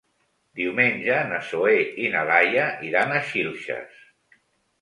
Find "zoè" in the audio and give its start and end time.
1.51-1.75